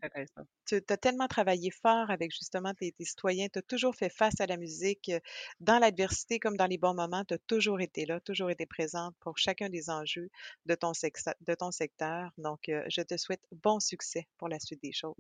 tu 0.67 0.77
as 0.89 0.97
tellement 0.97 1.27
travaillé 1.27 1.71
fort 1.71 2.11
avec 2.11 2.31
justement 2.31 2.73
tes, 2.75 2.95
citoyens, 3.01 3.49
tu 3.53 3.59
as 3.59 3.63
toujours 3.63 3.95
fait 3.95 4.09
face 4.09 4.41
à 4.41 4.47
la 4.47 4.57
musique, 4.57 5.11
dans 5.61 5.79
l'adversité 5.79 6.39
comme 6.39 6.57
dans 6.57 6.67
les 6.67 6.79
bons 6.79 6.95
moments, 6.95 7.25
tu 7.25 7.35
as 7.35 7.39
toujours 7.39 7.81
été 7.81 8.07
là, 8.07 8.21
toujours 8.21 8.51
été 8.51 8.65
présente 8.65 9.15
pour 9.21 9.39
chacun 9.39 9.69
des 9.69 9.91
enjeux 9.91 10.31
de 10.67 10.75
ton, 10.75 10.93
de 10.93 11.55
ton 11.55 11.71
secteur. 11.71 12.31
Donc, 12.39 12.61
je 12.67 13.03
te 13.03 13.17
souhaite 13.17 13.43
bon 13.51 13.81
succès 13.81 14.27
pour 14.39 14.49
la 14.49 14.61
suite 14.61 14.83
des 14.83 14.93
choses. 14.93 15.15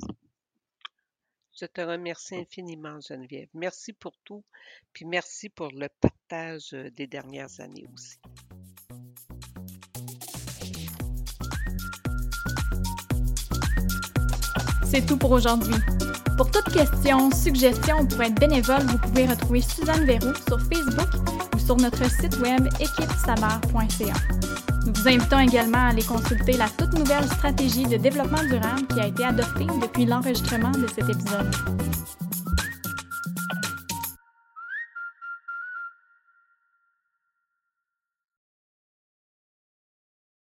Je 1.59 1.65
te 1.65 1.81
remercie 1.81 2.37
infiniment, 2.37 3.01
Geneviève. 3.01 3.49
Merci 3.55 3.95
pour 3.95 4.13
tout, 4.25 4.45
puis 4.93 5.07
merci 5.07 5.49
pour 5.49 5.71
le 5.73 5.89
partage 6.01 6.71
des 6.71 7.07
dernières 7.07 7.61
années 7.61 7.87
aussi. 7.95 8.19
C'est 14.97 15.05
tout 15.05 15.19
pour 15.19 15.33
aujourd'hui. 15.33 15.75
Pour 16.39 16.51
toute 16.51 16.73
question, 16.73 17.31
suggestion 17.31 18.01
ou 18.01 18.07
pour 18.07 18.23
être 18.23 18.41
bénévole, 18.41 18.81
vous 18.87 18.97
pouvez 18.97 19.27
retrouver 19.27 19.61
Suzanne 19.61 20.07
Verrou 20.07 20.33
sur 20.49 20.59
Facebook 20.59 21.11
ou 21.55 21.59
sur 21.59 21.77
notre 21.77 22.11
site 22.11 22.39
web 22.39 22.67
équipesabar.ca. 22.81 24.15
Nous 24.87 24.93
vous 24.95 25.07
invitons 25.07 25.41
également 25.41 25.89
à 25.89 25.89
aller 25.89 26.03
consulter 26.03 26.53
la 26.53 26.71
toute 26.71 26.95
nouvelle 26.95 27.27
stratégie 27.27 27.85
de 27.85 27.99
développement 27.99 28.43
durable 28.45 28.87
qui 28.95 29.01
a 29.01 29.09
été 29.09 29.23
adoptée 29.23 29.67
depuis 29.83 30.07
l'enregistrement 30.07 30.71
de 30.71 30.87
cet 30.87 31.11
épisode. 31.11 31.55